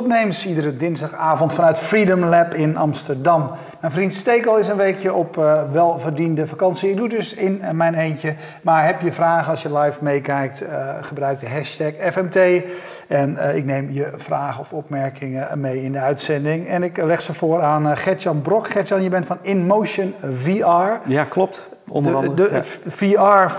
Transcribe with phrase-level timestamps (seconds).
[0.00, 3.50] Topnames, iedere dinsdagavond vanuit Freedom Lab in Amsterdam.
[3.80, 6.90] Mijn vriend Stekel is een weekje op uh, welverdiende vakantie.
[6.90, 8.34] Ik doe dus in uh, mijn eentje.
[8.62, 10.68] Maar heb je vragen als je live meekijkt, uh,
[11.00, 12.36] gebruik de hashtag FMT.
[13.08, 16.68] En ik neem je vragen of opmerkingen mee in de uitzending.
[16.68, 18.70] En ik leg ze voor aan Gertjan Brok.
[18.70, 21.10] Gertjan, je bent van InMotion VR.
[21.10, 21.68] Ja, klopt.
[21.88, 22.34] Onder andere.
[22.34, 22.54] De, de,
[23.16, 23.48] ja.
[23.48, 23.52] VR,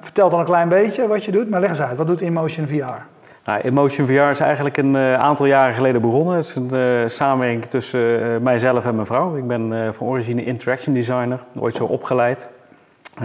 [0.00, 1.50] vertel dan een klein beetje wat je doet.
[1.50, 3.18] Maar leg eens uit, wat doet InMotion VR?
[3.44, 6.36] Nou, Emotion VR is eigenlijk een uh, aantal jaren geleden begonnen.
[6.36, 9.36] Het is een uh, samenwerking tussen uh, mijzelf en mijn vrouw.
[9.36, 12.48] Ik ben van origine interaction designer, ooit zo opgeleid.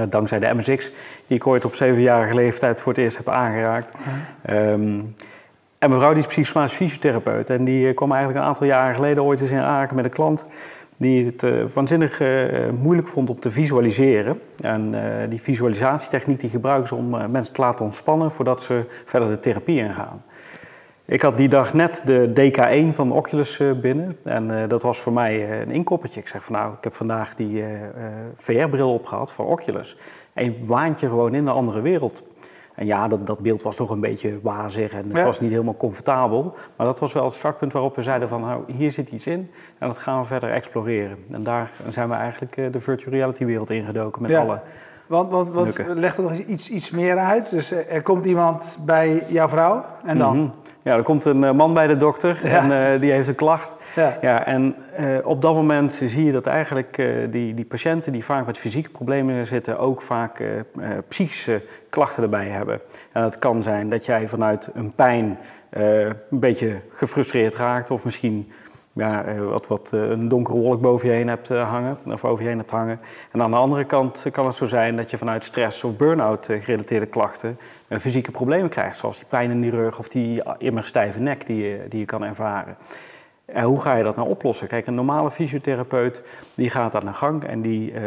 [0.09, 0.91] dankzij de MSX,
[1.27, 3.91] die ik ooit op zevenjarige leeftijd voor het eerst heb aangeraakt.
[4.49, 5.15] Um,
[5.77, 7.49] en mijn vrouw die is psychosomatisch fysiotherapeut.
[7.49, 10.43] En die kwam eigenlijk een aantal jaren geleden ooit eens in aanraking met een klant
[10.97, 14.41] die het uh, waanzinnig uh, moeilijk vond om te visualiseren.
[14.61, 19.29] En uh, die visualisatietechniek die gebruiken ze om mensen te laten ontspannen voordat ze verder
[19.29, 20.23] de therapie ingaan.
[21.05, 25.61] Ik had die dag net de DK1 van Oculus binnen en dat was voor mij
[25.61, 26.19] een inkoppertje.
[26.19, 27.63] Ik zeg van nou, ik heb vandaag die
[28.37, 29.97] VR-bril opgehad van Oculus.
[30.33, 32.23] En je waant je gewoon in een andere wereld.
[32.75, 35.77] En ja, dat, dat beeld was toch een beetje wazig en het was niet helemaal
[35.77, 36.55] comfortabel.
[36.75, 39.51] Maar dat was wel het startpunt waarop we zeiden van nou, hier zit iets in
[39.77, 41.17] en dat gaan we verder exploreren.
[41.31, 44.59] En daar zijn we eigenlijk eh, de virtual reality wereld ingedoken met alle
[45.07, 47.49] want, want, want leg er nog iets, iets meer uit.
[47.49, 50.37] Dus er komt iemand bij jouw vrouw en dan?
[50.37, 50.49] Mhm.
[50.85, 53.73] Ja, er komt een eh, man bij de dokter en uh, die heeft een klacht.
[53.95, 54.17] Ja.
[54.21, 58.23] ja en uh, op dat moment zie je dat eigenlijk uh, die, die patiënten die
[58.23, 60.43] vaak met fysieke problemen zitten, ook vaak
[61.07, 62.81] psychische klachten erbij hebben.
[63.11, 65.37] En dat kan zijn dat jij vanuit een pijn
[65.69, 68.51] een beetje gefrustreerd raakt of misschien
[68.95, 72.25] ja, eh, wat, wat eh, een donkere wolk boven je heen hebt eh, hangen, of
[72.25, 72.99] over je heen hebt hangen.
[73.31, 76.45] En aan de andere kant kan het zo zijn dat je vanuit stress of burn-out
[76.45, 77.59] gerelateerde klachten
[77.99, 81.63] fysieke problemen krijgt, zoals die pijn in die rug of die immer stijve nek die
[81.63, 82.77] je, die je kan ervaren.
[83.45, 84.67] En hoe ga je dat nou oplossen?
[84.67, 86.21] Kijk, een normale fysiotherapeut
[86.55, 88.01] die gaat aan de gang en die uh,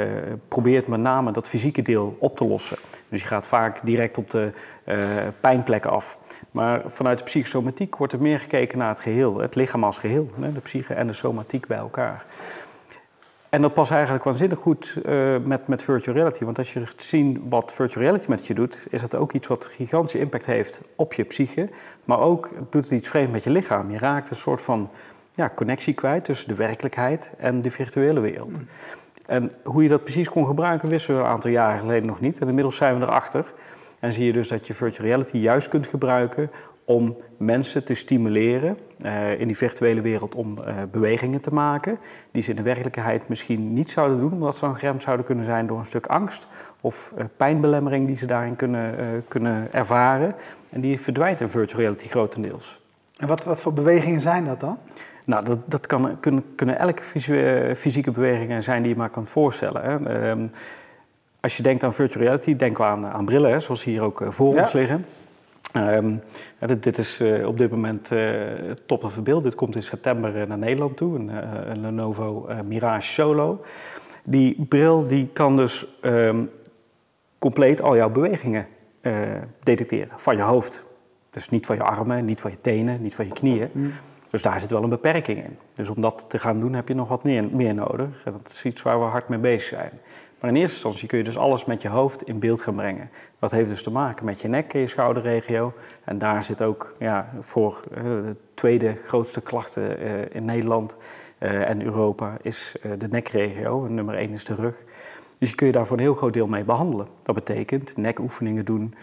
[0.49, 2.77] probeert met name dat fysieke deel op te lossen.
[3.09, 4.53] Dus je gaat vaak direct op de
[4.85, 4.97] uh,
[5.41, 6.19] pijnplekken af.
[6.51, 10.31] Maar vanuit de psychosomatiek wordt er meer gekeken naar het geheel, het lichaam als geheel,
[10.37, 12.25] de psyche en de somatiek bij elkaar.
[13.49, 16.45] En dat past eigenlijk waanzinnig goed uh, met, met virtual reality.
[16.45, 19.67] Want als je ziet wat virtual reality met je doet, is dat ook iets wat
[19.67, 21.69] gigantische impact heeft op je psyche.
[22.05, 23.91] Maar ook doet het iets vreemd met je lichaam.
[23.91, 24.91] Je raakt een soort van
[25.39, 28.59] ja, connectie kwijt tussen de werkelijkheid en de virtuele wereld.
[29.27, 32.39] En hoe je dat precies kon gebruiken, wisten we een aantal jaren geleden nog niet.
[32.39, 33.53] En inmiddels zijn we erachter.
[33.99, 36.51] En zie je dus dat je virtual reality juist kunt gebruiken
[36.85, 41.99] om mensen te stimuleren uh, in die virtuele wereld om uh, bewegingen te maken
[42.31, 45.45] die ze in de werkelijkheid misschien niet zouden doen, omdat ze een grens zouden kunnen
[45.45, 46.47] zijn door een stuk angst
[46.81, 50.35] of uh, pijnbelemmering die ze daarin kunnen, kunnen ervaren.
[50.71, 52.81] En die verdwijnt in virtual reality grotendeels.
[53.19, 54.79] En wat, wat voor bewegingen zijn dat dan?
[55.29, 57.03] Nou, dat, dat kan, kunnen, kunnen elke
[57.77, 59.83] fysieke bewegingen zijn die je maar kan voorstellen.
[59.83, 60.31] Hè.
[60.31, 60.51] Um,
[61.41, 64.55] als je denkt aan virtual reality, denk aan, aan brillen, hè, zoals hier ook voor
[64.55, 64.61] ja.
[64.61, 65.05] ons liggen.
[65.77, 66.21] Um,
[66.59, 68.41] ja, dit, dit, is uh, op dit moment uh,
[68.87, 69.43] top of beeld.
[69.43, 71.31] Dit komt in september naar Nederland toe, een,
[71.71, 73.65] een Lenovo Mirage Solo.
[74.25, 76.51] Die bril die kan dus um,
[77.39, 78.67] compleet al jouw bewegingen
[79.63, 80.85] detecteren van je hoofd.
[81.31, 83.69] Dus niet van je armen, niet van je tenen, niet van je knieën.
[83.73, 83.93] Mm.
[84.31, 85.59] Dus daar zit wel een beperking in.
[85.73, 88.25] Dus om dat te gaan doen heb je nog wat meer, nodig.
[88.25, 89.91] En dat is iets waar we hard mee bezig zijn.
[90.41, 93.11] Maar in eerste instantie kun je dus alles met je hoofd in beeld gaan brengen.
[93.39, 95.73] Dat heeft dus te maken met je nek en je schouderregio.
[96.05, 100.97] En daar zit ook ja, voor uh, de tweede grootste klachten uh, in Nederland
[101.39, 103.87] uh, en Europa is de nekregio.
[103.89, 104.85] Nummer één is de rug.
[105.39, 107.07] Dus je kun je daar voor een heel groot deel mee behandelen.
[107.23, 108.95] Dat betekent nekoefeningen doen.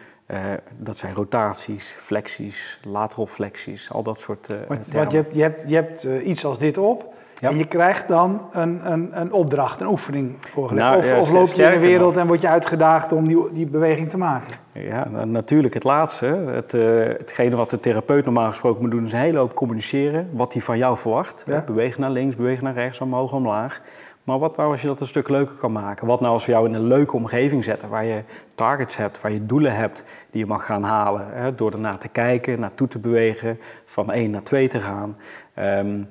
[0.78, 5.42] Dat zijn rotaties, flexies, lateral flexies, al dat soort uh, Want, want je hebt, je
[5.42, 7.14] hebt, je hebt iets als dit op.
[7.42, 7.50] Ja.
[7.50, 10.88] En je krijgt dan een, een, een opdracht, een oefening voorgelegd.
[10.88, 13.52] Nou, of, ja, of loop je in de wereld en word je uitgedaagd om die,
[13.52, 14.54] die beweging te maken?
[14.72, 16.26] Ja, natuurlijk het laatste.
[16.26, 16.72] Het,
[17.18, 20.30] hetgene wat de therapeut normaal gesproken moet doen, is een hele hoop communiceren.
[20.32, 21.44] Wat hij van jou verwacht.
[21.46, 21.64] Ja.
[21.66, 23.82] Beweeg naar links, beweeg naar rechts, omhoog, omlaag.
[24.26, 26.08] Maar wat nou als je dat een stuk leuker kan maken?
[26.08, 28.24] Wat nou als we jou in een leuke omgeving zetten, waar je
[28.56, 31.28] targets hebt, waar je doelen hebt die je mag gaan halen.
[31.32, 35.18] Hè, door ernaar te kijken, naartoe te bewegen, van 1 naar 2 te gaan.
[35.60, 36.08] Um,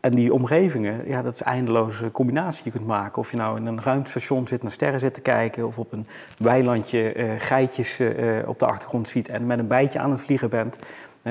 [0.00, 3.18] en die omgevingen, ja, dat is eindeloze combinatie je kunt maken.
[3.18, 5.66] Of je nou in een ruimtestation zit, naar sterren zit te kijken...
[5.66, 6.06] of op een
[6.38, 9.28] weilandje uh, geitjes uh, op de achtergrond ziet...
[9.28, 10.78] en met een bijtje aan het vliegen bent.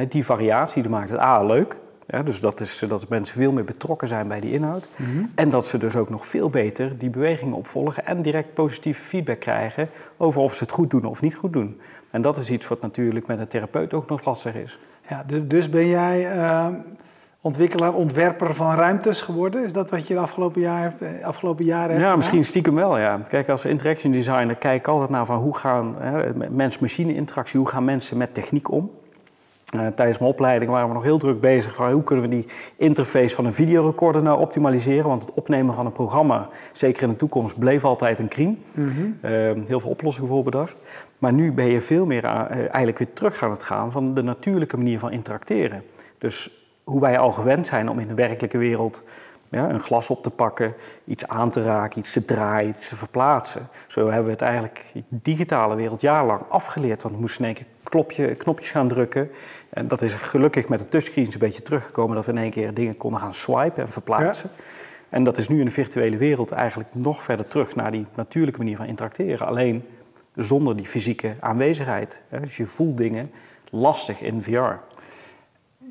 [0.10, 1.78] die variatie die maakt het A, leuk.
[2.08, 4.88] Ja, dus dat is dat mensen veel meer betrokken zijn bij die inhoud.
[4.96, 5.26] Mhm.
[5.36, 9.40] En dat ze dus ook nog veel beter die bewegingen opvolgen en direct positieve feedback
[9.40, 11.80] krijgen over of ze het goed doen of niet goed doen.
[12.12, 14.78] En dat is iets wat natuurlijk met een therapeut ook nog lastig is.
[15.08, 16.68] Ja, dus, dus ben jij uh,
[17.42, 19.64] ontwikkelaar, ontwerper van ruimtes geworden?
[19.64, 22.98] Is dat wat je de afgelopen, jaar, eh, afgelopen jaren hebt Ja, misschien stiekem wel,
[22.98, 23.18] ja.
[23.28, 25.96] Kijk, als interaction designer kijk ik altijd naar van hoe gaan
[26.50, 28.92] mens-machine interactie, hoe gaan mensen met techniek om?
[29.76, 32.46] Uh, tijdens mijn opleiding waren we nog heel druk bezig van hoe kunnen we die
[32.76, 35.08] interface van een videorecorder nou optimaliseren.
[35.08, 38.56] Want het opnemen van een programma, zeker in de toekomst, bleef altijd een crime.
[38.72, 39.62] Mhm.
[39.68, 40.76] heel veel oplossingen voor bedacht.
[41.18, 44.24] Maar nu ben je veel meer uh, eigenlijk weer terug aan het gaan van de
[44.24, 45.84] natuurlijke manier van interacteren.
[46.18, 49.04] Dus hoe wij al gewend zijn om in de werkelijke wereld
[49.50, 50.74] ja, een glas op te pakken,
[51.06, 53.68] iets aan te raken, iets te draaien, iets te verplaatsen.
[53.88, 57.02] Zo hebben we het eigenlijk in de digitale wereld jarenlang afgeleerd.
[57.02, 57.66] Want we moesten in één
[58.08, 59.30] keer knopjes gaan drukken.
[59.74, 62.74] En dat is gelukkig met de touchscreens een beetje teruggekomen dat we in één keer
[62.74, 64.50] dingen konden gaan swipen en verplaatsen.
[65.10, 68.60] En dat is nu in de virtuele wereld eigenlijk nog verder terug naar die natuurlijke
[68.60, 69.48] manier van interacteren.
[69.48, 69.86] Alleen
[70.36, 72.22] zonder die fysieke aanwezigheid.
[72.42, 73.32] Dus je voelt dingen
[73.70, 74.74] lastig in VR.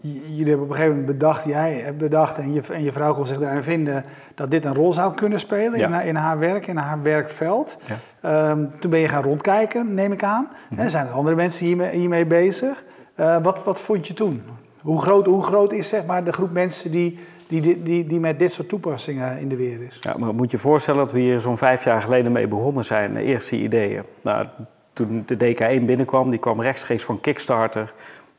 [0.00, 3.14] Jullie hebben op een gegeven moment bedacht, jij hebt bedacht en je, en je vrouw
[3.14, 6.38] kon zich daarin vinden dat dit een rol zou kunnen spelen in, haar, in, haar,
[6.38, 7.79] werk, in haar werkveld.
[7.84, 7.96] Ja.
[8.20, 10.49] Ehm, toen ben je gaan rondkijken, neem ik aan.
[10.69, 12.84] Mm zijn er andere mensen hiermee, hiermee bezig?
[13.17, 14.43] Uh, wat, wat vond je toen?
[14.81, 17.19] Hoe groot, hoe groot is zeg maar, de groep mensen die
[17.61, 19.99] die, die, die met dit soort toepassingen in de weer is.
[20.00, 23.14] Ja, maar moet je voorstellen dat we hier zo'n vijf jaar geleden mee begonnen zijn,
[23.14, 24.03] de eerste ideeën.
[24.23, 24.47] Nou,
[24.93, 27.93] toen de DK1 binnenkwam, die kwam rechtstreeks van Kickstarter.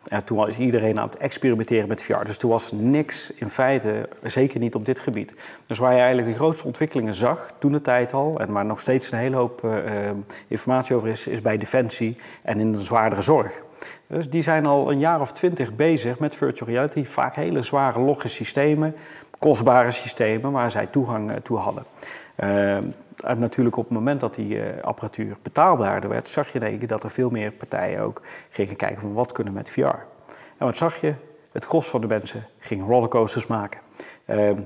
[0.03, 2.25] Ja, toen was iedereen aan het experimenteren met VR.
[2.25, 5.33] Dus toen was niks in feite, zeker niet op dit gebied.
[5.65, 8.79] Dus waar je eigenlijk de grootste ontwikkelingen zag, toen de tijd al, en waar nog
[8.79, 9.81] steeds een hele hoop uh,
[10.47, 13.63] informatie over is, is bij Defensie en in de zwaardere zorg.
[14.07, 17.05] Dus die zijn al een jaar of twintig bezig met virtual reality.
[17.05, 18.95] Vaak hele zware logge systemen,
[19.39, 21.83] kostbare systemen waar zij toegang uh, toe hadden.
[22.35, 27.03] En natuurlijk op het moment dat die uh, apparatuur betaalbaarder werd, zag je denk dat
[27.03, 29.81] er veel meer partijen ook gingen kijken van wat kunnen met VR.
[30.57, 31.13] En wat zag je?
[31.51, 33.79] Het gros van de mensen ging rollercoasters maken.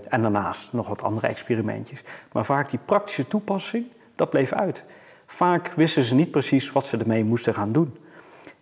[0.10, 2.04] En daarnaast nog wat andere experimentjes.
[2.32, 3.86] Maar vaak die praktische toepassing,
[4.16, 4.84] dat bleef uit.
[5.26, 7.98] Vaak wisten ze niet precies wat ze ermee moesten gaan doen.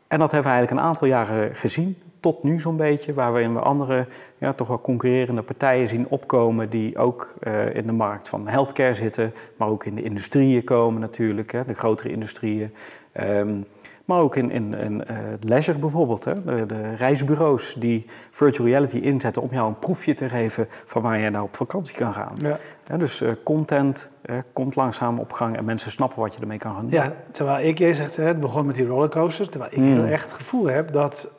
[0.07, 3.59] En dat hebben we eigenlijk een aantal jaren gezien tot nu zo'n beetje, waar we
[3.59, 4.07] andere
[4.37, 8.93] ja, toch wel concurrerende partijen zien opkomen die ook uh, in de markt van healthcare
[8.93, 12.73] zitten, maar ook in de industrieën komen natuurlijk, hè, de grotere industrieën.
[13.21, 13.65] Um,
[14.05, 16.25] maar ook in, in, in uh, leisure bijvoorbeeld.
[16.25, 16.43] Hè?
[16.43, 21.19] De, de, reisbureaus die virtual reality inzetten om jou een proefje te geven van waar
[21.19, 22.35] je nou op vakantie kan gaan.
[22.37, 22.57] Ja.
[22.87, 26.57] Ja, dus uh, content uh, komt langzaam op gang en mensen snappen wat je ermee
[26.57, 26.91] kan gaan doen.
[26.91, 29.93] Ja, terwijl ik, jij zegt, het begon met die rollercoasters, terwijl ik mm.
[29.93, 31.31] heel echt het gevoel heb dat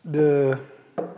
[0.00, 0.56] de,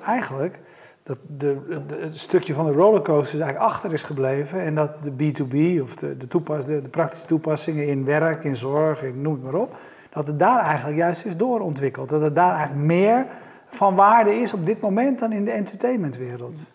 [0.05, 0.61] eigenlijk
[1.03, 1.59] dat de,
[2.01, 4.61] het stukje van de rollercoaster eigenlijk achter is gebleven.
[4.61, 8.57] En dat de B2B of de, de, toepas, de, de, praktische toepassingen in werk, in
[8.57, 9.77] zorg, in, noem het maar op.
[10.11, 12.09] Dat het daar eigenlijk juist is doorontwikkeld.
[12.09, 13.27] Dat het daar eigenlijk meer
[13.67, 16.71] van waarde is op dit moment dan in de entertainmentwereld.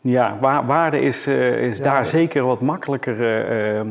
[0.00, 3.84] Ja, waarde is, uh, is daar zeker wat makkelijker uh, uh,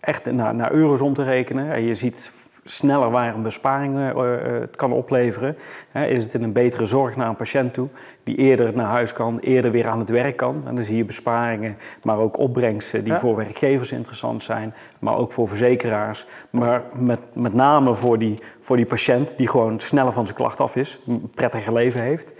[0.00, 1.72] echt naar, naar euro's om te rekenen.
[1.72, 2.32] En je ziet
[2.70, 5.56] sneller waar een besparing uh, het kan opleveren.
[5.92, 7.88] is het in een betere zorg naar een patiënt toe,
[8.22, 10.62] die eerder naar huis kan, eerder weer aan het werk kan.
[10.66, 15.32] En dan zie je besparingen, maar ook opbrengsten die voor werkgevers interessant zijn, maar ook
[15.32, 16.26] voor verzekeraars.
[16.50, 20.60] Maar met, met name voor die, voor die patiënt die gewoon sneller van zijn klacht
[20.60, 22.32] af is, een prettiger leven heeft.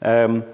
[0.00, 0.44] Um,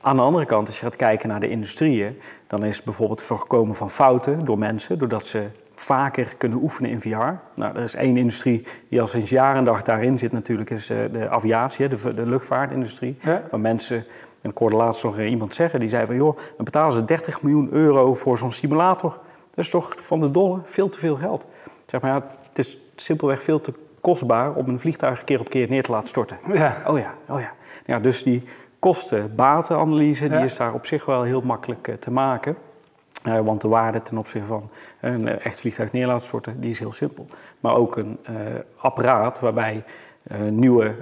[0.00, 3.28] aan de andere kant, als je gaat kijken naar de industrieën, dan is bijvoorbeeld het
[3.28, 5.46] voorkomen van fouten door mensen, doordat ze
[5.82, 7.32] vaker kunnen oefenen in VR.
[7.54, 10.90] Nou, er is één industrie die al sinds jaren en dag daarin zit natuurlijk, is
[10.90, 13.16] eh, de aviatie, de, de luchtvaartindustrie.
[13.22, 13.42] Ja?
[13.50, 14.04] Waar mensen,
[14.42, 17.42] en ik hoorde laatst nog iemand zeggen, die zei van joh, dan betalen ze 30
[17.42, 19.18] miljoen euro voor zo'n simulator.
[19.54, 21.46] Dat is toch van de dolle veel te veel geld.
[21.86, 25.68] Zeg maar, ja, het is simpelweg veel te kostbaar om een vliegtuig keer op keer
[25.68, 26.38] neer te laten storten.
[26.52, 26.82] Ja.
[26.86, 27.52] Oh ja, oh ja.
[27.86, 28.42] ja dus die
[28.78, 32.56] kosten-batenanalyse, die is daar op zich wel heel makkelijk eh, te maken.
[33.26, 36.78] Uh, want de waarde ten opzichte van een uh, echt vliegtuig neer laten die is
[36.78, 37.26] heel simpel.
[37.60, 38.36] Maar ook een uh,
[38.76, 39.84] apparaat waarbij
[40.50, 40.94] nieuwe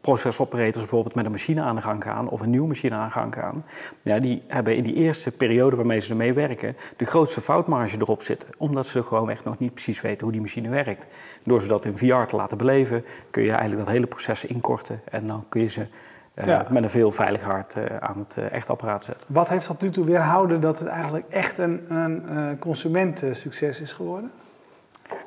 [0.00, 3.12] procesoperators bijvoorbeeld met een machine aan de gang gaan of een nieuwe machine aan de
[3.12, 3.64] gang gaan,
[4.02, 8.22] ja, die hebben in die eerste periode waarmee ze ermee werken de grootste foutmarge erop
[8.22, 8.48] zitten.
[8.58, 11.06] Omdat ze gewoon echt nog niet precies weten hoe die machine werkt.
[11.42, 15.00] Door ze dat in VR te laten beleven, kun je eigenlijk dat hele proces inkorten
[15.10, 15.86] en dan kun je ze
[16.34, 19.26] uh, met een veel veiliger hart uh, aan het uh, echt apparaat zetten.
[19.28, 24.30] Wat heeft tot nu toe weerhouden dat het eigenlijk echt een, een consumentensucces is geworden?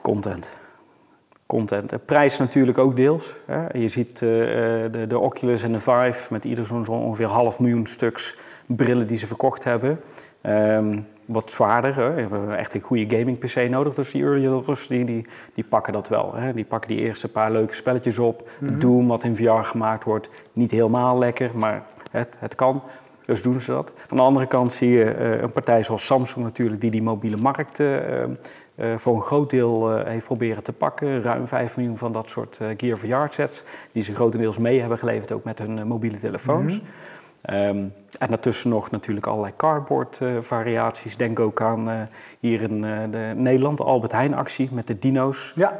[0.01, 0.49] Content.
[1.45, 1.89] content.
[1.89, 3.35] De prijs natuurlijk ook deels.
[3.45, 3.67] Hè.
[3.77, 7.85] Je ziet de, de Oculus en de Vive met ieder zo'n zo ongeveer half miljoen
[7.85, 9.99] stuks brillen die ze verkocht hebben.
[10.41, 11.95] Ehm, wat zwaarder.
[11.95, 12.13] Hè.
[12.13, 13.93] We hebben echt een goede gaming PC nodig.
[13.93, 16.33] Dus die early adopters die, die, die pakken dat wel.
[16.35, 16.53] Hè.
[16.53, 18.49] Die pakken die eerste paar leuke spelletjes op.
[18.59, 22.83] Mm Doom, wat in VR gemaakt wordt, niet helemaal lekker, maar het, het kan.
[23.25, 23.91] Dus doen ze dat.
[24.09, 27.37] Aan de andere kant zie je uh, een partij zoals Samsung natuurlijk, die die mobiele
[27.37, 31.21] markt uh, uh, voor een groot deel heeft proberen te pakken.
[31.21, 35.31] Ruim 5 miljoen van dat soort Gear VR sets, die ze grotendeels mee hebben geleverd,
[35.31, 36.73] ook met hun mobiele telefoons.
[36.73, 36.87] Mm
[37.53, 41.17] Um, en daartussen nog natuurlijk allerlei cardboard uh, variaties.
[41.17, 42.01] Denk ook aan uh,
[42.39, 45.79] hier in uh, de Nederland, de Albert Heijn actie met de dino's ja.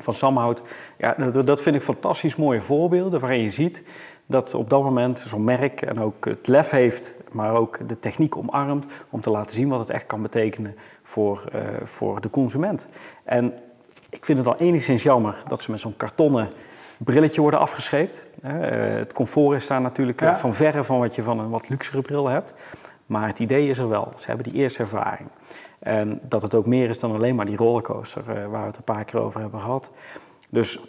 [0.00, 0.62] van Samhout.
[0.98, 3.82] Ja, dat, dat, vind ik fantastisch mooie voorbeelden waarin je ziet
[4.26, 8.36] dat op dat moment zo'n merk en ook het lef heeft, maar ook de techniek
[8.36, 11.44] omarmt om te laten zien wat het echt kan betekenen voor,
[11.82, 12.86] voor de consument.
[13.24, 13.54] En
[14.10, 16.48] ik vind het al enigszins jammer dat ze met zo'n kartonnen
[16.98, 18.24] brilletje worden afgescheept.
[18.42, 18.52] Eh,
[18.96, 22.02] het comfort is daar natuurlijk eh, van verre van wat je van een wat luxere
[22.02, 22.52] bril hebt.
[23.06, 24.12] Maar het idee is er wel.
[24.16, 25.28] Ze hebben die eerste ervaring.
[25.78, 28.76] En dat het ook meer is dan alleen maar die rollercoaster eh, waar we het
[28.76, 29.88] een paar keer over hebben gehad.
[30.50, 30.80] Dus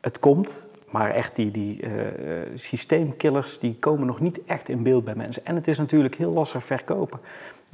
[0.00, 1.84] het komt, maar echt die, die
[2.54, 5.46] systeemkillers die komen nog niet echt in beeld bij mensen.
[5.46, 7.20] En het is natuurlijk heel lastig verkopen.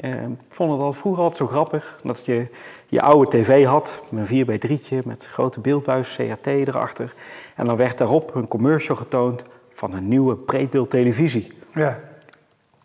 [0.04, 2.46] Uh, ik vond het al vroeger altijd zo grappig dat je
[2.86, 7.14] je oude tv had, een 4x3'tje met grote beeldbuis, CRT erachter.
[7.54, 11.52] En dan werd daarop een commercial getoond van een nieuwe breedbeeldtelevisie.
[11.74, 11.98] Ja.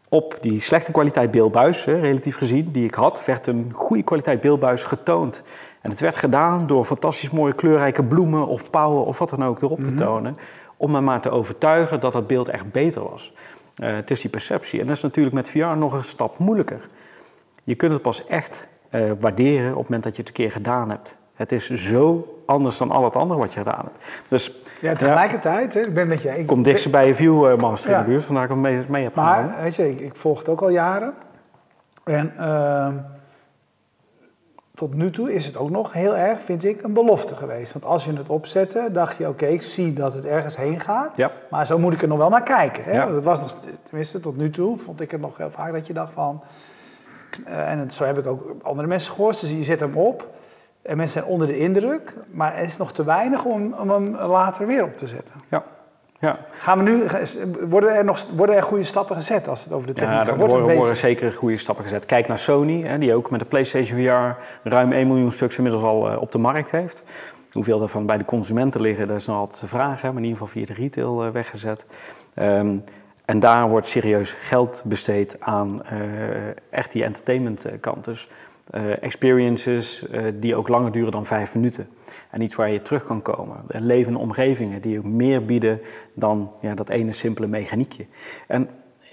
[0.10, 4.42] Op die slechte kwaliteit beeldbuis, hè, relatief gezien, die ik had, werd een goede kwaliteit
[4.42, 5.42] beeldbuis getoond.
[5.82, 9.62] En het werd gedaan door fantastisch mooie kleurrijke bloemen of pauwen of wat dan ook
[9.62, 9.98] erop te mhm.
[9.98, 10.38] tonen.
[10.78, 13.34] Om me maar te overtuigen dat het beeld echt beter was.
[13.78, 14.80] Uh, het is die perceptie.
[14.80, 16.86] En dat is natuurlijk met VR nog een stap moeilijker.
[17.64, 20.52] Je kunt het pas echt uh, waarderen op het moment dat je het een keer
[20.52, 21.16] gedaan hebt.
[21.34, 24.06] Het is zo anders dan al het andere wat je gedaan hebt.
[24.28, 24.52] Dus,
[24.82, 26.38] ja, tegelijkertijd, hè, ik ben met je...
[26.38, 27.98] Ik, kom dichtst bij je Viewmaster ja.
[27.98, 30.16] in de buurt, vandaar dat ik hem mee, mee heb Maar, weet je, ik, ik,
[30.16, 31.14] volg het ook al jaren.
[32.04, 32.88] En uh,
[34.76, 37.74] tot nu toe is het ook nog heel erg, vind ik, een belofte geweest.
[37.74, 41.16] Want als je het opzette, dacht je, oké, ik zie dat het ergens heen gaat.
[41.16, 41.32] Ja.
[41.50, 42.84] Maar zo moet ik er nog wel naar kijken.
[42.84, 42.94] Hè?
[42.94, 43.06] Ja.
[43.06, 45.94] Dat was nog, tenminste, tot nu toe vond ik het nog heel vaak dat je
[45.94, 46.42] dacht van...
[47.48, 49.42] Uh, en het, zo heb ik ook andere mensen gehoord.
[49.42, 50.28] Dus je zet hem op
[50.82, 54.16] en mensen zijn onder de indruk, maar er is nog te weinig om, om hem
[54.16, 55.36] later weer op te zetten.
[55.50, 55.64] Ja.
[56.24, 56.40] Ja.
[56.52, 57.04] Gaan we nu,
[57.68, 60.26] worden, er nog, worden er goede stappen gezet als het over de techniek gaat?
[60.26, 62.06] Ja, er worden, worden, zeker goede stappen gezet.
[62.06, 65.84] Kijk naar Sony, hè, die ook met de PlayStation VR ruim 1 miljoen stuks inmiddels
[65.84, 67.04] al uh, op de markt heeft.
[67.52, 70.28] Hoeveel daarvan bij de consumenten liggen, dat is nog altijd de vraag, hè, maar in
[70.28, 71.86] ieder geval via de retail uh, weggezet.
[72.36, 72.84] Um,
[73.26, 76.00] en daar wordt serieus geld besteed aan uh,
[76.70, 78.06] echt die entertainment kant.
[78.06, 78.30] Dus
[78.76, 81.88] uh, experiences die ook langer duren dan vijf minuten.
[82.30, 83.58] En iets waar je terug kan komen.
[83.68, 85.82] Levende omgevingen die ook meer bieden
[86.14, 88.06] dan ja, dat ene simpele mechaniekje.
[88.48, 88.70] En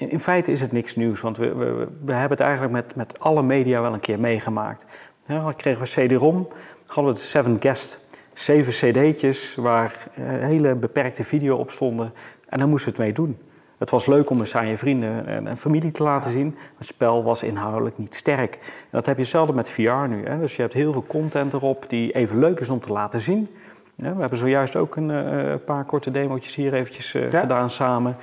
[0.09, 3.21] in, feite is het niks nieuws, want we, we, we, hebben het eigenlijk met, met
[3.21, 4.85] alle media wel een keer meegemaakt.
[5.27, 6.49] Ja, dan kregen we CD-ROM,
[6.87, 8.01] hadden we Seven Guest,
[8.33, 12.13] zeven cd'tjes waar hele beperkte video op stonden.
[12.49, 13.39] En daar moesten we het mee doen.
[13.81, 16.57] Het was leuk om eens aan je vrienden en familie te laten zien.
[16.79, 18.55] Het spel was inhoudelijk niet sterk.
[18.55, 20.25] En dat heb je zelden met VR nu.
[20.25, 20.39] Hè?
[20.39, 23.49] Dus je hebt heel veel content erop die even leuk is om te laten zien.
[23.95, 28.17] we hebben zojuist ook een uh, paar korte demo's hier eventjes uh, gedaan samen.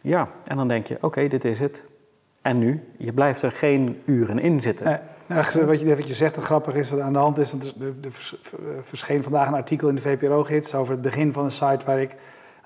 [0.00, 1.82] Ja, en dan denk je, oké, dit is het.
[2.42, 2.82] En nu?
[2.96, 4.86] Je blijft er geen uren in zitten.
[4.86, 4.98] Nee.
[5.26, 7.50] Nou, wat, je, wat je zegt, dat grappig is wat aan de hand is.
[7.50, 8.12] Want er, er
[8.82, 12.14] verscheen vandaag een artikel in de VPRO-gids over het begin van een site waar ik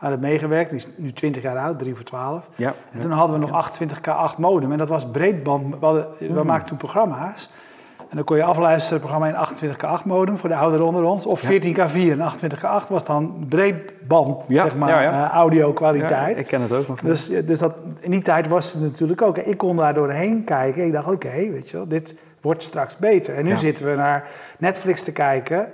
[0.08, 0.70] het meegewerkt.
[0.70, 2.48] Die is nu 20 jaar oud, 3 voor 12.
[2.54, 4.72] Ja, en toen hadden we nog 28K8 modem.
[4.72, 5.78] En dat was breedband.
[5.78, 7.50] We, hadden, we maakten toen programma's.
[7.98, 11.26] En dan kon je afluisteren, het programma in 28K8 modem voor de ouderen onder ons.
[11.26, 11.94] Of 14K4.
[11.94, 16.38] En 28K8 was dan breedband, ja, zeg maar, ja, uh, audio kwaliteit.
[16.38, 17.00] ik ken het ook nog.
[17.00, 19.38] Dus, dus dat, in die tijd was het natuurlijk ook.
[19.38, 20.84] Ik kon daar doorheen kijken.
[20.84, 23.34] Ik dacht, oké, weet je wel, dit wordt straks beter.
[23.34, 24.28] En nu zitten we naar
[24.58, 25.72] Netflix te kijken.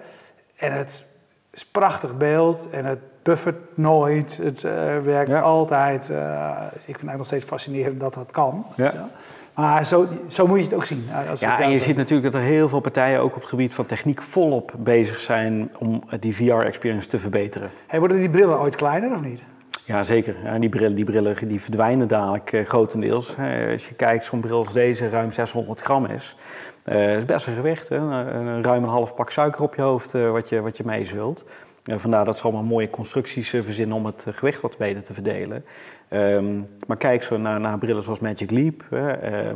[0.57, 1.05] En het
[1.53, 2.71] is prachtig beeld.
[2.71, 4.39] En het buffert nooit.
[4.43, 6.09] Het uh, werkt altijd.
[6.11, 6.51] Uh,
[6.87, 8.67] ik vind het nog steeds fascinerend dat dat kan.
[8.77, 9.09] Ja.
[9.55, 11.09] Maar zo, zo moet je het ook zien.
[11.29, 13.75] Als ja, en je ziet natuurlijk dat er heel veel partijen ook op het gebied
[13.75, 17.71] van techniek volop bezig zijn om die VR-experience te verbeteren.
[17.87, 19.45] Hey, worden die brillen ooit kleiner of niet?
[19.85, 20.35] Ja, zeker.
[20.45, 23.37] Ja, die, brillen, die brillen die verdwijnen dadelijk grotendeels.
[23.73, 26.37] als je kijkt, zo'n bril als deze ruim 600 gram is.
[26.85, 27.89] Dat is best een gewicht.
[27.89, 27.97] Hè?
[27.97, 31.45] Een, ruim een half pak suiker op je hoofd wat, je, wat je mee zult.
[31.87, 35.65] Vandaar dat ze allemaal mooie constructies verzinnen om het gewicht wat beter te verdelen.
[36.09, 38.85] Ehm, maar kijk zo naar, naar brillen zoals Magic Leap,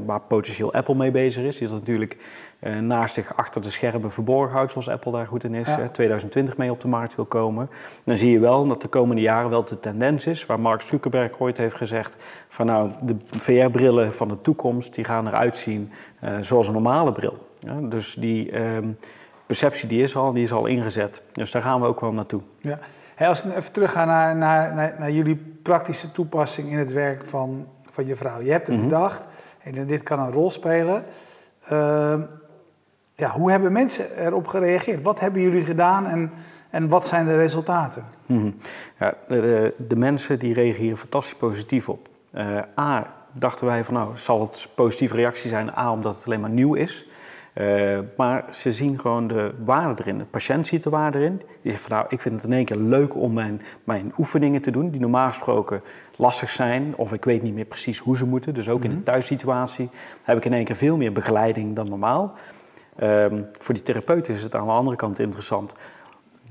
[0.06, 1.58] waar potentieel Apple mee bezig is.
[1.58, 2.16] Die dat natuurlijk
[2.60, 5.68] uh, naast zich achter de schermen verborgen houdt, zoals Apple daar goed in is.
[5.92, 7.70] 2020 mee op de markt wil komen.
[8.04, 11.40] Dan zie je wel dat de komende jaren wel de tendens is, waar Mark Zuckerberg
[11.40, 12.16] ooit heeft gezegd,
[12.48, 15.90] van nou, de VR-brillen van de toekomst, die gaan eruit zien
[16.24, 17.46] uh, zoals een normale bril.
[17.82, 18.88] dus die ehm,
[19.50, 21.22] perceptie die is al, die is al ingezet.
[21.32, 22.40] Dus daar gaan we ook wel naartoe.
[22.60, 22.78] Ja.
[23.18, 27.66] als we even teruggaan naar, naar, naar, naar, jullie praktische toepassing in het werk van,
[27.90, 28.40] van je vrouw.
[28.40, 28.84] Je hebt het mhm.
[28.84, 29.22] bedacht
[29.62, 31.04] en dit kan een rol spelen.
[31.72, 32.14] Uh,
[33.14, 35.02] ja, hoe hebben mensen erop gereageerd?
[35.02, 36.32] Wat hebben jullie gedaan en,
[36.70, 38.04] en wat zijn de resultaten?
[38.26, 38.50] Mhm.
[38.98, 42.08] ja, de, de, mensen die reageren fantastisch positief op.
[42.34, 45.76] Uh, A, dachten wij van nou, zal het een positieve reactie zijn?
[45.76, 47.08] A, omdat het alleen maar nieuw is.
[47.60, 50.18] Uh, maar ze zien gewoon de waarde erin.
[50.18, 51.42] De patiënt ziet de waarde erin.
[51.62, 54.62] Die zegt van nou, ik vind het in één keer leuk om mijn, mijn oefeningen
[54.62, 55.82] te doen, die normaal gesproken
[56.16, 58.54] lastig zijn, of ik weet niet meer precies hoe ze moeten.
[58.54, 59.04] Dus ook in de mhm.
[59.04, 59.88] thuissituatie
[60.22, 62.34] heb ik in één keer veel meer begeleiding dan normaal.
[63.02, 65.72] Um, voor die therapeut is het aan de andere kant interessant.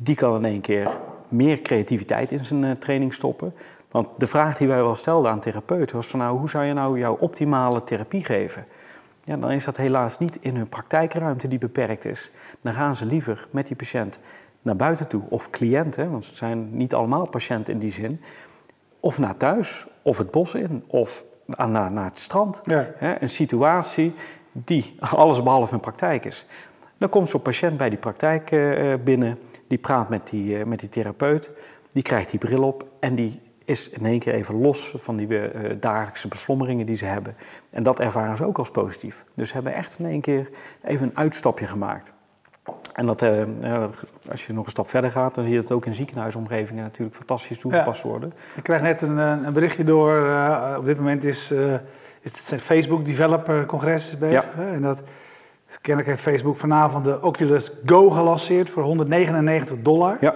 [0.01, 0.97] Die kan in één keer
[1.27, 3.53] meer creativiteit in zijn uh, training stoppen.
[3.91, 6.73] Want de vraag die wij wel stelden aan therapeuten was van nou, hoe zou je
[6.73, 8.65] nou jouw optimale therapie geven?
[9.29, 12.31] Ja, dan is dat helaas niet in hun praktijkruimte die beperkt is.
[12.61, 14.19] Dan gaan ze liever met die patiënt
[14.61, 18.21] naar buiten toe, of cliënten, want het zijn niet allemaal patiënten in die zin,
[18.99, 22.61] of naar thuis, of het bos in, of naar, naar het strand.
[22.63, 22.87] Ja.
[22.99, 24.13] een situatie
[24.51, 26.45] die alles behalve een praktijk is.
[26.97, 30.79] Dan komt zo'n patiënt bij die praktijk eh, binnen, die praat met die, eh, met
[30.79, 31.51] die therapeut,
[31.91, 35.27] die krijgt die bril op en die is in één keer even los van die
[35.27, 35.49] uh,
[35.79, 37.35] dagelijkse beslommeringen die ze hebben.
[37.69, 39.25] En dat ervaren ze ook als positief.
[39.33, 40.49] Dus ze hebben echt in één keer
[40.83, 42.11] even een uitstapje gemaakt.
[42.93, 43.21] En dat,
[44.29, 47.15] als je nog een stap verder gaat, dan zie je dat ook in ziekenhuisomgevingen natuurlijk
[47.15, 48.33] fantastisch toegepast worden.
[48.55, 50.29] Ik krijg net een, een berichtje door,
[50.77, 51.53] op dit moment is
[52.21, 54.49] is het Facebook Developer Congres bezig.
[54.57, 54.63] Ja.
[54.63, 55.01] En dat,
[55.81, 60.17] kennelijk heeft Facebook vanavond de Oculus Go gelanceerd voor 199 dollar.
[60.21, 60.35] Ja.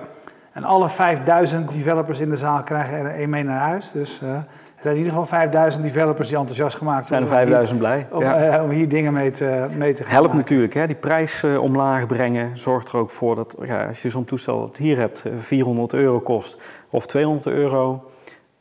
[0.53, 3.91] En alle 5000 developers in de zaal krijgen er één mee naar huis.
[3.91, 4.45] Dus uh, er
[4.79, 7.27] zijn in ieder geval 5000 developers die enthousiast gemaakt worden.
[7.27, 8.07] Zijn er 5000 blij.
[8.11, 8.57] Om, ja.
[8.57, 10.87] uh, om, hier dingen mee te, mee te gaan Helpt natuurlijk, hè?
[10.87, 14.59] die prijs uh, omlaag brengen zorgt er ook voor dat ja, als je zo'n toestel
[14.59, 16.57] dat hier hebt 400 euro kost
[16.89, 18.03] of 200 euro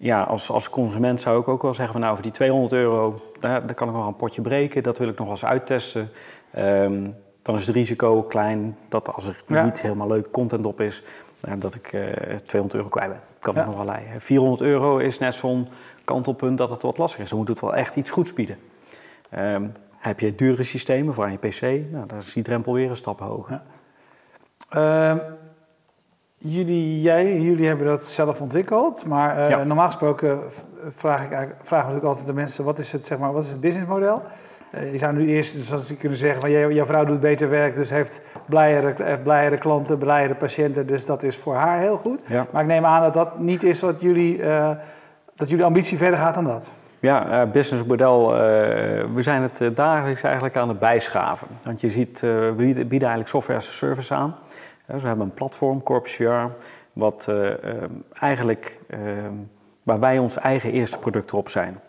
[0.02, 3.20] ja, als, als consument zou ik ook wel zeggen van nou voor die 200 euro,
[3.40, 6.10] daar, daar kan ik nog een potje breken, dat wil ik nog wel eens uittesten.
[6.50, 7.10] Ehm,
[7.42, 11.02] dan is het risico klein dat als er niet helemaal leuk content op is,
[11.58, 13.20] dat ik uh, eh, 200 euro kwijt ben.
[13.38, 14.20] Kan ik nog wel leiden.
[14.20, 15.68] 400 euro is net zo'n
[16.04, 17.28] kantelpunt dat het wat lastig is.
[17.28, 18.56] Dan moet het wel echt iets goeds bieden.
[19.38, 21.60] Um, heb je duurdere systemen voor aan je PC,
[21.92, 23.60] nou, dan is die drempel weer een stap hoger.
[24.70, 25.14] Ja.
[25.14, 25.22] Uh,
[26.44, 30.40] Jullie, jij, jullie hebben dat zelf ontwikkeld, maar uh, normaal gesproken
[30.90, 33.50] vraag ik vragen we natuurlijk altijd de mensen: wat is het, zeg maar, wat is
[33.50, 34.22] het businessmodel?
[34.74, 37.74] Uh, je zou nu eerst, dus als kunnen zeggen, van, jouw vrouw doet beter werk,
[37.74, 42.22] dus heeft blijere, heeft blijere klanten, blijere patiënten, dus dat is voor haar heel goed.
[42.26, 42.46] Ja.
[42.50, 44.70] Maar ik neem aan dat dat niet is wat jullie, uh,
[45.34, 46.72] dat jullie ambitie verder gaat dan dat.
[47.00, 48.28] Ja, businessmodel,
[49.14, 51.48] we zijn het dagelijks eigenlijk aan het bijschaven.
[51.64, 54.36] Want je ziet, we bieden eigenlijk software as a service aan.
[54.86, 56.46] Dus we hebben een platform, Corpus VR,
[56.92, 57.50] wat uh,
[58.20, 58.98] eigenlijk, uh,
[59.82, 61.80] waar wij ons eigen eerste product erop zijn.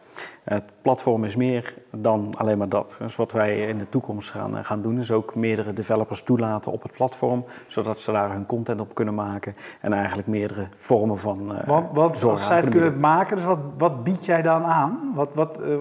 [0.44, 2.96] Het platform is meer dan alleen maar dat.
[3.00, 6.72] Dus wat wij in de toekomst gaan, eh, gaan doen, is ook meerdere developers toelaten
[6.72, 11.18] op het platform, zodat ze daar hun content op kunnen maken en eigenlijk meerdere vormen
[11.18, 14.42] van uh, Want, want als zij het kunnen het maken, dus wat, wat bied jij
[14.42, 15.12] dan aan?
[15.16, 15.78] Wat, wat, uh,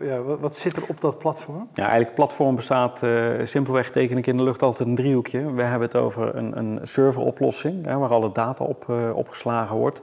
[0.00, 1.68] ja, wat, wat, zit er op dat platform?
[1.74, 3.00] Ja, eigenlijk het platform bestaat,
[3.42, 5.52] simpelweg teken ik in de lucht altijd een driehoekje.
[5.52, 10.00] We hebben het over een, een serveroplossing, hè, waar alle data op opgeslagen wordt.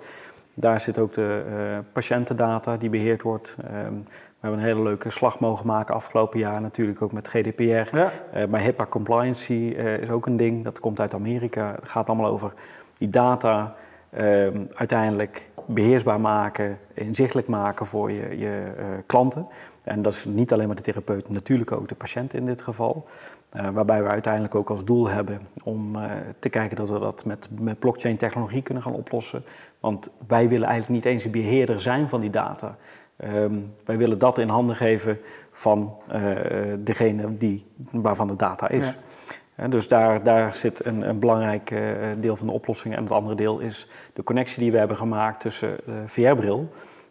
[0.60, 3.56] Daar zit ook de uh, patiëntendata die beheerd wordt.
[3.64, 7.64] Ehm, we hebben een hele leuke slag mogen maken afgelopen jaar natuurlijk ook met GDPR.
[7.64, 8.12] Ja.
[8.36, 11.76] Uh, maar HIPAA compliancy uh, is ook een ding, dat komt uit Amerika.
[11.80, 12.54] Het gaat allemaal over
[12.98, 13.76] die data
[14.10, 18.74] ehm, uiteindelijk beheersbaar maken, inzichtelijk maken voor je, je
[19.06, 19.48] klanten.
[19.84, 23.08] En dat is niet alleen maar de therapeut, natuurlijk ook de patiënt in dit geval.
[23.56, 26.04] Uh, waarbij we uiteindelijk ook als doel hebben om uh,
[26.40, 29.44] te kijken dat we dat met, met blockchain technologie kunnen gaan oplossen.
[29.80, 32.78] Want wij willen eigenlijk niet eens een beheerder zijn van die data.
[33.26, 35.20] Um, wij willen dat in handen geven
[35.52, 36.32] van uh,
[36.80, 38.96] degene die, waarvan de data is.
[39.56, 39.68] Ja.
[39.68, 41.74] dus daar, daar zit een, een belangrijk
[42.20, 42.96] deel van de oplossing.
[42.96, 46.70] En het andere deel is de connectie die we hebben gemaakt tussen de VR-bril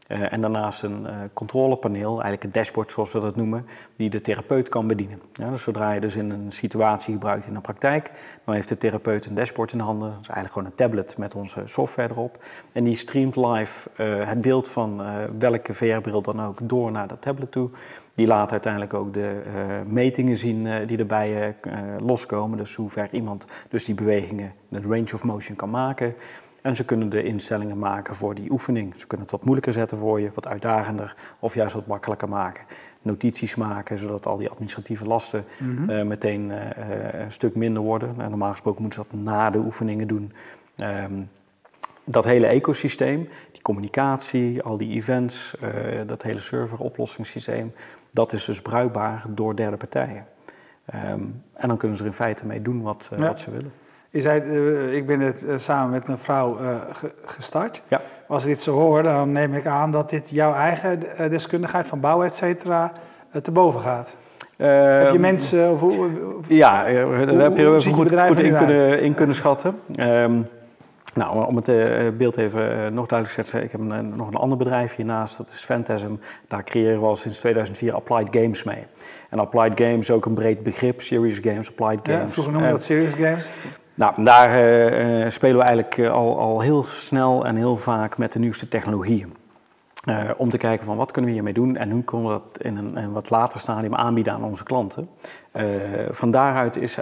[0.09, 3.67] Uh, en daarnaast een uh, controlepaneel, eigenlijk een dashboard zoals we dat noemen,
[3.97, 5.21] die de therapeut kan bedienen.
[5.33, 8.11] Ja, dus zodra je dus in een situatie gebruikt in de praktijk,
[8.45, 10.11] dan heeft de therapeut een dashboard in de handen.
[10.11, 12.45] Dat is eigenlijk gewoon een tablet met onze software erop.
[12.73, 15.03] En die streamt live uh, het beeld van
[15.39, 17.71] welke VR-bril dan ook door naar dat tablet toe.
[18.15, 19.43] Die laat uiteindelijk ook de
[19.87, 21.57] metingen zien die erbij
[22.01, 22.59] loskomen.
[22.59, 26.15] Dus hoe ver iemand dus die bewegingen, de range of motion kan maken.
[26.69, 28.93] En ze kunnen de instellingen maken voor die oefening.
[28.97, 32.65] Ze kunnen het wat moeilijker zetten voor je, wat uitdagender of juist wat makkelijker maken.
[33.03, 35.91] Notities maken, zodat al die administratieve lasten mhm.
[35.91, 36.57] eh, meteen uh,
[37.13, 38.15] een stuk minder worden.
[38.17, 40.33] Nou, normaal gesproken moeten ze dat na de oefeningen doen.
[40.77, 41.31] Um,
[42.05, 45.69] dat hele ecosysteem, die communicatie, al die events, uh,
[46.07, 47.73] dat hele serveroplossingssysteem,
[48.11, 50.27] dat is dus bruikbaar door derde partijen.
[50.95, 53.27] Um, en dan kunnen ze er in feite mee doen wat, ja.
[53.27, 53.73] wat ze willen.
[54.11, 56.75] Je zei, uh, ik ben het uh, samen met mijn vrouw uh,
[57.25, 57.83] gestart.
[57.89, 58.01] Ja.
[58.29, 62.01] Als ik dit zo hoor, dan neem ik aan dat dit jouw eigen deskundigheid van
[62.01, 62.93] bouw, et cetera,
[63.43, 64.17] te boven gaat.
[64.57, 64.67] heb
[65.01, 69.15] je ehm, mensen, of, of, ja, daar heb je hoe goed, goed in, kunnen, in
[69.15, 69.81] kunnen schatten.
[70.01, 70.47] Um,
[71.15, 71.67] nou, om het
[72.19, 75.49] beeld even nog duidelijk te zetten, ik heb een, nog een ander bedrijf hiernaast, dat
[75.49, 76.13] is Phantasm.
[76.49, 78.87] Daar creëren we al sinds 2004 Applied Games mee.
[79.31, 82.25] En Applied Games is ook een breed begrip, Serious Games, Applied Games.
[82.25, 83.51] Ja, vroeger noemde dat Serious Games.
[83.99, 88.33] Nou, daar uh, spelen we eigenlijk uh, al, al heel snel en heel vaak met
[88.33, 89.35] de nieuwste technologieën.
[90.09, 92.63] Uh, om te kijken van wat kunnen we hiermee doen en hoe kunnen we dat
[92.63, 95.09] in een, wat later stadium aanbieden aan onze klanten.
[96.11, 96.99] van daaruit is,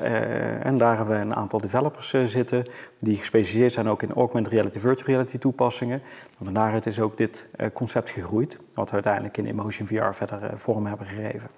[0.62, 2.64] en daar hebben we een aantal developers zitten
[2.98, 6.02] die gespecialiseerd zijn ook in augmented reality, virtual reality toepassingen.
[6.42, 10.87] Van daaruit is ook dit concept gegroeid, wat we uiteindelijk in Emotion VR verder vorm
[10.87, 11.48] hebben gegeven.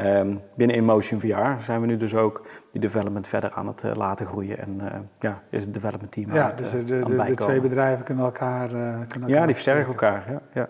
[0.00, 3.92] Um, binnen Emotion VR zijn we nu dus ook die development verder aan het uh,
[3.94, 4.58] laten groeien.
[4.58, 4.86] En uh,
[5.18, 8.04] ja, is het development team ja, aan het, dus de, de, de, de twee bedrijven
[8.04, 8.68] kunnen elkaar...
[9.08, 10.24] Kunnen ja, die versterken elkaar.
[10.30, 10.68] Ja, ja.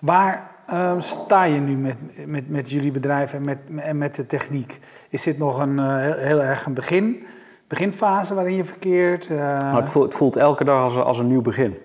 [0.00, 4.26] Waar ehm, sta je nu met, met, met jullie bedrijf en met, en met de
[4.26, 4.80] techniek?
[5.08, 7.26] Is dit nog een heel, heel, erg een begin,
[7.68, 9.28] beginfase waarin je verkeert?
[9.28, 11.78] Nou, het, voelt, het, voelt, elke dag als, als een nieuw begin.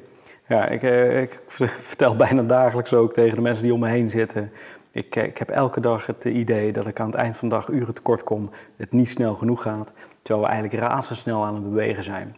[0.47, 0.81] Ja, ik,
[1.21, 1.41] ik
[1.91, 4.51] vertel bijna dagelijks ook tegen de mensen die om me heen zitten
[4.97, 7.55] ik, eh, ik heb elke dag het idee dat ik aan het eind van de
[7.55, 11.69] dag uren tekort kom, het niet snel genoeg gaat, terwijl we eigenlijk razendsnel aan het
[11.69, 12.35] bewegen zijn.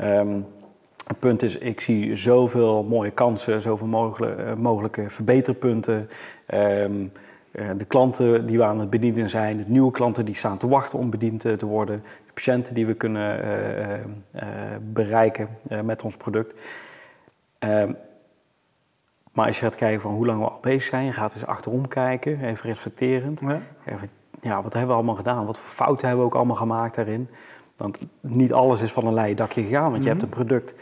[0.00, 0.46] Um,
[1.06, 6.08] het punt is, ik zie zoveel mooie kansen, zoveel mogelijke, uh, mogelijke verbeterpunten.
[6.54, 6.84] Uh,
[7.76, 10.98] de klanten die we aan het bedienen zijn, de nieuwe klanten die staan te wachten
[10.98, 13.40] om bediend te worden, de patiënten die we kunnen
[14.92, 15.48] bereiken
[15.84, 16.54] met ons product.
[19.38, 21.46] Maar als je gaat kijken van hoe lang we al bezig zijn, je gaat eens
[21.46, 23.40] achterom kijken, even reflecterend.
[23.40, 23.60] Ja.
[23.84, 25.46] Even, ja, wat hebben we allemaal gedaan?
[25.46, 27.28] Wat voor fouten hebben we ook allemaal gemaakt daarin?
[27.76, 30.30] Want niet alles is van een leien dakje gegaan, want je hebt mhm.
[30.30, 30.74] een product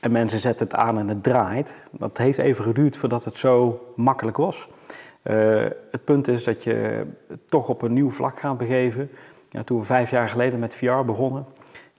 [0.00, 1.82] en mensen zetten het aan en het draait.
[1.90, 4.68] Dat heeft even geduurd voordat het zo makkelijk was.
[5.22, 5.34] Uh,
[5.90, 7.06] het punt is dat je
[7.48, 9.10] toch op een nieuw vlak gaat begeven.
[9.48, 11.46] Ja, toen we vijf jaar geleden met VR begonnen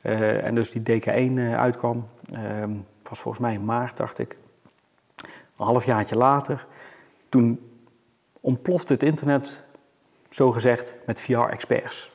[0.02, 2.06] uh, en dus die DK1 uh, uitkwam,
[3.10, 4.38] was volgens mij in maart, dacht ik.
[5.58, 6.66] Een halfjaartje later,
[7.30, 7.72] toen
[8.40, 9.64] ontplofte het internet,
[10.30, 12.12] zogezegd, met VR-experts.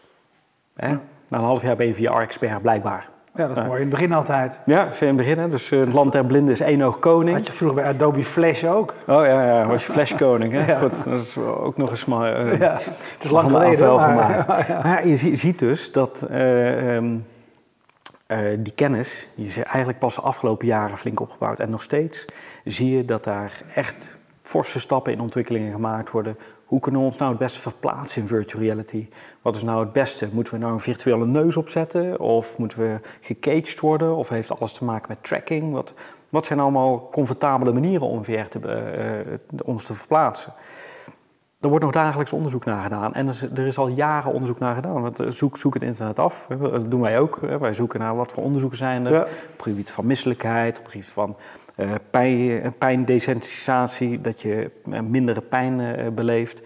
[0.77, 3.09] Na een half jaar ben je VR-expert, blijkbaar.
[3.39, 3.75] Ja, dat is mooi.
[3.75, 4.61] In het begin altijd.
[4.65, 5.51] Ja, in het begin.
[5.51, 7.37] Dus uh, het land der blinden is één oog koning.
[7.37, 8.95] Had je vroeger bij Adobe Flash ook?
[9.07, 10.53] Oh ja, ja was je Flash koning.
[10.53, 10.67] Hè?
[10.73, 10.79] ja.
[10.79, 12.47] Goed, dat is ook nog eens maar...
[12.47, 12.73] Uh, ja,
[13.15, 13.95] het is lang geleden.
[13.95, 14.81] Maar, ja.
[14.83, 17.27] maar je ziet dus dat uh, um,
[18.59, 21.61] die kennis, die is eigenlijk pas de afgelopen jaren flink opgebouwd.
[21.61, 22.25] En nog steeds
[22.71, 26.37] zie je dat daar echt forse stappen in ontwikkelingen gemaakt worden.
[26.65, 29.09] Hoe kunnen we ons nou het beste verplaatsen in virtual reality?
[29.43, 30.29] Wat is nou het beste?
[30.33, 32.21] Moeten we nou een virtuele neus opzetten?
[32.21, 34.17] Of moeten we gecaged worden?
[34.17, 35.73] Of heeft alles te maken met tracking?
[35.73, 35.93] Wat,
[36.29, 38.59] wat zijn allemaal comfortabele manieren om VR te,
[39.49, 40.53] uh, ons te verplaatsen?
[41.61, 43.15] Er wordt nog dagelijks onderzoek naar gedaan.
[43.15, 45.03] En er is, er is al jaren onderzoek naar gedaan.
[45.03, 46.47] Want zoek, zoek het internet af.
[46.59, 47.37] Dat doen wij ook.
[47.37, 49.21] Wij zoeken naar wat voor onderzoeken zijn er.
[49.23, 51.37] Op het gebied van misselijkheid, op het gebied van
[51.79, 56.61] uh, pijn, pijndesensitisatie, dat je uh, mindere pijn uh, beleeft.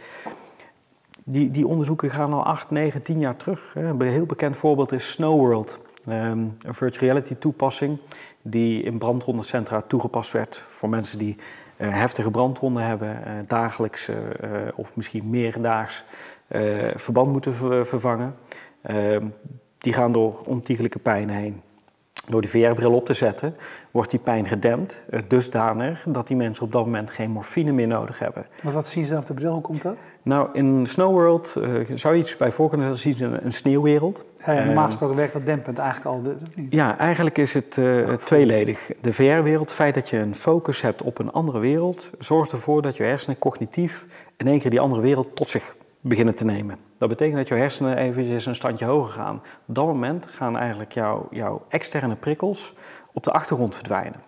[1.25, 3.72] Die, die onderzoeken gaan al 8, 9, 10 jaar terug.
[3.75, 7.98] Een heel bekend voorbeeld is Snow World, um, een virtual reality toepassing
[8.42, 11.37] die in brandwondencentra toegepast werd voor mensen die
[11.77, 14.11] heftige brandwonden hebben, dagelijks
[14.75, 16.05] of misschien meerdaags
[16.96, 18.35] verband moeten ver vervangen.
[18.83, 19.27] Ehm,
[19.79, 21.62] die gaan door ontiegelijke pijn heen.
[22.27, 23.57] Door die VR-bril op te zetten,
[23.91, 28.19] wordt die pijn gedempt, dusdanig dat die mensen op dat moment geen morfine meer nodig
[28.19, 28.47] hebben.
[28.63, 29.53] Maar wat zien ze op de bril?
[29.53, 29.97] Hoe komt dat?
[30.23, 34.25] Nou, in Snow World uh, zou je iets bij voor kunnen zien, een, een sneeuwwereld.
[34.47, 36.73] Ja, ja, normaal gesproken werkt dat dempend eigenlijk al, niet?
[36.73, 38.91] Ja, eigenlijk is het uh, tweeledig.
[39.01, 42.83] De VR-wereld, het feit dat je een focus hebt op een andere wereld, zorgt ervoor
[42.83, 44.07] dat je hersenen cognitief
[44.37, 46.77] in één keer die andere wereld tot zich beginnen te nemen.
[47.03, 49.43] Dat betekent dat je hersenen eventjes een standje hoger gaan.
[49.67, 52.75] Op dat moment gaan eigenlijk jouw, jouw externe prikkels
[53.12, 54.21] op de achtergrond verdwijnen.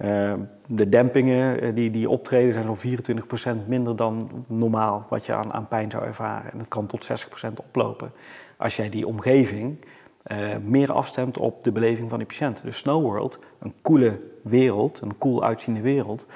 [0.00, 0.32] Uh,
[0.66, 5.52] de dempingen eh, die, die optreden zijn zo'n 24% minder dan normaal wat je aan,
[5.52, 6.52] aan pijn zou ervaren.
[6.52, 8.12] En dat kan tot 60% oplopen
[8.56, 9.84] als jij die omgeving
[10.26, 12.62] uh, meer afstemt op de beleving van die patiënt.
[12.62, 16.26] Dus Snow World, een coole wereld, een cool uitziende wereld,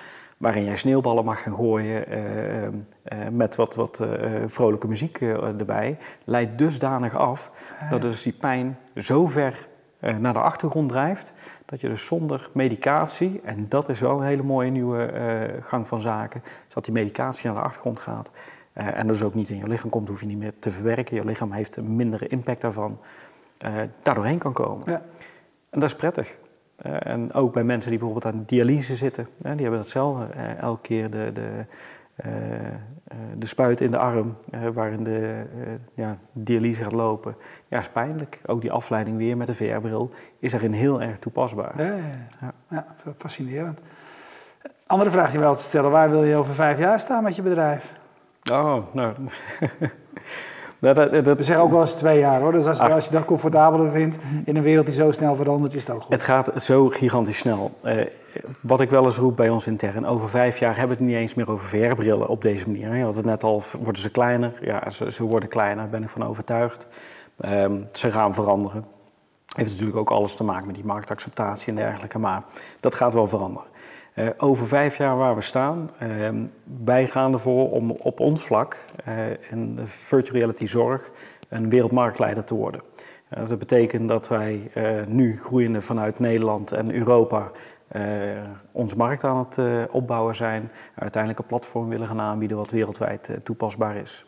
[0.42, 2.70] waarin jij sneeuwballen mag gaan gooien uh, uh,
[3.30, 4.02] met wat, wat
[4.46, 7.50] vrolijke muziek erbij, leidt dusdanig af
[7.90, 9.68] dat dus die pijn zo ver
[10.00, 11.32] naar de achtergrond drijft
[11.64, 15.10] dat je dus zonder medicatie, en dat is wel een hele mooie nieuwe
[15.60, 18.30] gang van zaken, dat die medicatie naar de achtergrond gaat.
[18.72, 21.16] En dus ook niet in je lichaam komt, hoef je niet meer te verwerken.
[21.16, 22.98] Je lichaam heeft een mindere impact daarvan,
[24.02, 24.90] daardoorheen kan komen.
[24.90, 25.02] Ja.
[25.70, 26.36] En dat is prettig.
[26.82, 30.26] En ook bij mensen die bijvoorbeeld aan dialyse zitten, die hebben datzelfde.
[30.60, 31.64] elke keer de, de
[32.24, 32.30] uh,
[33.36, 35.42] de spuit in de arm uh, waarin de
[35.94, 37.36] ja, dialyse gaat lopen.
[37.68, 38.40] Ja, is pijnlijk.
[38.46, 41.72] Ook die afleiding weer met de VR-bril is daarin heel erg toepasbaar.
[41.76, 42.02] Ja, ja,
[42.40, 42.54] ja.
[42.70, 43.80] ja, fascinerend.
[44.86, 45.90] Andere vraag die wel te stellen.
[45.90, 47.92] Waar wil je over vijf jaar staan met je bedrijf?
[48.50, 49.14] Oh, nou...
[50.82, 52.52] Dat, dat, dat, We zeggen ook wel eens twee jaar hoor.
[52.52, 55.80] Dus als, als, je dat comfortabeler vindt in een wereld die zo snel verandert, is
[55.80, 56.12] het ook goed.
[56.12, 57.70] Het gaat zo gigantisch snel.
[57.84, 58.04] Uh,
[58.60, 61.20] wat ik wel eens roep bij ons intern, over vijf jaar hebben we het niet
[61.20, 62.96] eens meer over VR-brillen op deze manier.
[62.96, 64.52] Je had het net al, worden ze kleiner?
[64.60, 66.86] Ja, ze, ze worden kleiner, daar ben ik van overtuigd.
[67.44, 68.84] Um, ze gaan veranderen.
[69.56, 72.42] Heeft natuurlijk ook alles te maken met die marktacceptatie en dergelijke, maar
[72.80, 73.68] dat gaat wel veranderen.
[74.14, 76.28] Uh, over vijf jaar waar we staan, uh,
[76.84, 78.76] wij gaan ervoor om op ons vlak
[79.08, 79.14] uh,
[79.50, 81.10] in de virtual reality zorg
[81.48, 82.80] een wereldmarktleider te worden.
[83.28, 84.70] dat betekent dat wij
[85.06, 87.50] nu groeiende vanuit Nederland en Europa
[88.72, 89.58] onze markt aan het
[89.90, 90.70] opbouwen zijn.
[90.94, 94.26] Uiteindelijk een platform willen gaan aanbieden wat wereldwijd toepasbaar is.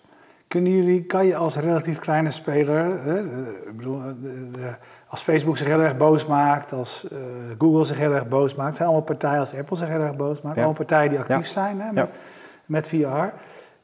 [0.49, 3.21] Kunnen jullie, kan je als relatief kleine speler, hè,
[3.69, 4.77] ik bedoel, de,
[5.15, 7.19] als Facebook zich heel erg boos maakt, als uh,
[7.59, 10.41] Google zich heel erg boos maakt, zijn allemaal partijen als Apple zich heel erg boos
[10.41, 12.15] maakt, allemaal partijen die actief zijn hè, met,
[12.67, 13.35] met VR.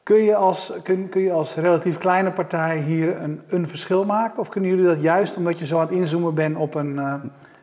[0.03, 4.39] Kun je, als, kun, kun je als relatief kleine partij hier een, een verschil maken?
[4.39, 7.13] Of kunnen jullie dat juist omdat je zo aan het inzoomen bent op een, uh,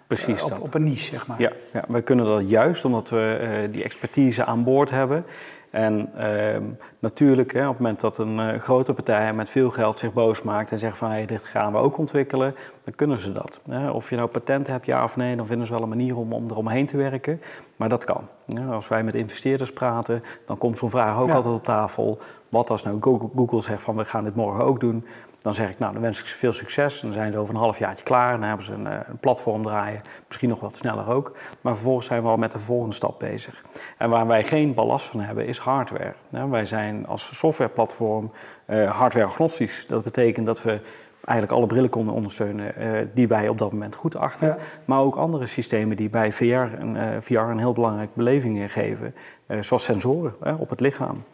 [0.07, 1.41] Precies op, op, een niche, zeg maar?
[1.41, 5.25] Ja, ja, wij kunnen dat juist omdat we uh, die expertise aan boord hebben.
[5.71, 6.57] En uh,
[6.99, 10.43] natuurlijk, hè, op het moment dat een uh, grote partij met veel geld zich boos
[10.43, 12.55] maakt en zegt van hey, dit gaan we ook ontwikkelen,
[12.85, 13.61] dan kunnen ze dat.
[13.67, 13.91] Hè.
[13.91, 16.33] Of je nou patent hebt, ja of nee, dan vinden ze wel een manier om,
[16.33, 17.41] om eromheen te werken.
[17.77, 18.29] Maar dat kan.
[18.71, 22.19] als wij met investeerders praten, dan komt zo'n vraag ook altijd op tafel.
[22.49, 25.05] Wat als nou Google, Google zegt van we gaan dit morgen ook doen,
[25.39, 27.01] dan zeg ik, nou, dan wens ik ze veel succes.
[27.01, 28.33] En dan zijn ze over een halfjaartje klaar.
[28.33, 30.01] En dan hebben ze een, eh, een, platform draaien.
[30.27, 31.37] Misschien nog wat sneller ook.
[31.61, 33.65] Maar vervolgens zijn we al met de volgende stap bezig.
[33.99, 36.15] En waar wij geen ballast van hebben, is hardware.
[36.31, 38.31] wij zijn als softwareplatform
[38.67, 39.87] uh, hardware-agnostisch.
[39.87, 40.81] Dat betekent dat we
[41.25, 44.57] eigenlijk alle brillen konden ondersteunen uh, die wij op dat moment goed achten.
[44.85, 49.15] Maar ook andere systemen die bij VR een, uh, VR een heel belangrijke beleving geven.
[49.61, 51.25] Zoals sensoren op het lichaam,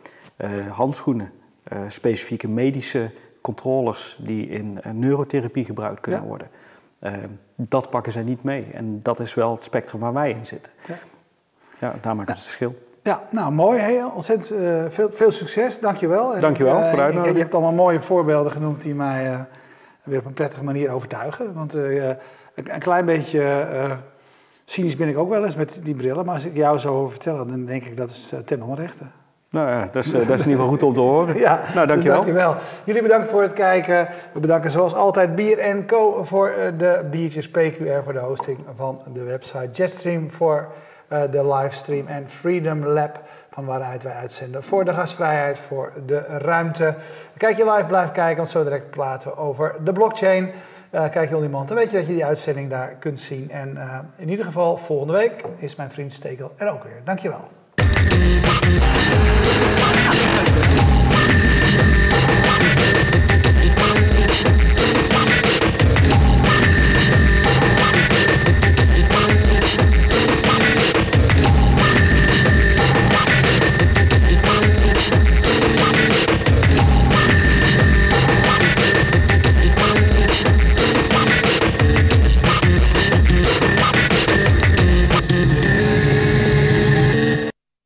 [0.71, 1.33] handschoenen,
[1.88, 3.11] specifieke medische
[3.45, 6.49] controllers die in uh, neurotherapie gebruikt kunnen worden.
[7.01, 7.13] Uh,
[7.57, 8.67] dat pakken zij niet mee.
[8.73, 10.73] En dat is wel het spectrum waar wij in zitten.
[10.87, 10.99] Ja,
[11.81, 12.75] ja daar maakt het verschil.
[13.03, 13.81] Ja, nou mooi.
[13.81, 15.81] Heel ontzettend uh, veel, veel succes.
[15.81, 16.41] Dankjewel.
[16.41, 17.37] Dankjewel uh, voor de uitnodiging.
[17.37, 19.41] Je hebt allemaal mooie voorbeelden genoemd die mij uh,
[20.03, 21.55] weer op een prettige manier overtuigen.
[21.55, 22.17] Want een,
[22.55, 23.99] een, klein beetje
[24.65, 26.25] cynisch ben ik ook wel eens met die brillen.
[26.25, 29.05] Maar als ik jou zo vertellen, dan denk ik dat is ten onrechte.
[29.55, 31.38] Nou ja, dat is, eh, dat is in ieder geval goed om te horen.
[31.49, 32.25] ja, nou, dankjewel.
[32.25, 32.57] Dus dankjewel.
[32.85, 34.09] Jullie bedankt voor het kijken.
[34.33, 36.25] We bedanken zoals altijd Bier Co.
[36.25, 40.69] voor eh, de biertjes, PQR voor de hosting van de website, Jetstream voor
[41.09, 46.19] uh, de livestream en Freedom Lab van waaruit wij uitzenden voor de gastvrijheid, voor de
[46.38, 46.95] ruimte.
[47.37, 50.51] Kijk je live, blijf kijken, want zo direct praten over de blockchain.
[50.90, 53.51] Uh, kijk je on demand, dan weet je dat je die uitzending daar kunt zien.
[53.51, 57.01] En uh, in ieder geval, volgende week is mijn vriend Stekel er ook weer.
[57.05, 57.49] Dankjewel.
[59.66, 60.94] Thank you.